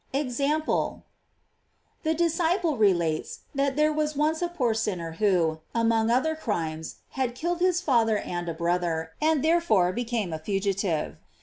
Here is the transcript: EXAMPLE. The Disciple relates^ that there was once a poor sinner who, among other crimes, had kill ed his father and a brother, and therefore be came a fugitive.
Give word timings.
EXAMPLE. 0.13 1.03
The 2.01 2.15
Disciple 2.15 2.75
relates^ 2.75 3.41
that 3.53 3.75
there 3.75 3.93
was 3.93 4.15
once 4.15 4.41
a 4.41 4.47
poor 4.49 4.73
sinner 4.73 5.11
who, 5.19 5.59
among 5.75 6.09
other 6.09 6.35
crimes, 6.35 6.95
had 7.11 7.35
kill 7.35 7.53
ed 7.53 7.59
his 7.59 7.81
father 7.81 8.17
and 8.17 8.49
a 8.49 8.53
brother, 8.55 9.11
and 9.21 9.43
therefore 9.43 9.93
be 9.93 10.03
came 10.05 10.33
a 10.33 10.39
fugitive. 10.39 11.17